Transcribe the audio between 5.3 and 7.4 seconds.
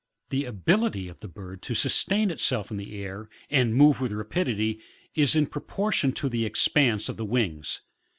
in proportion to the expanse of the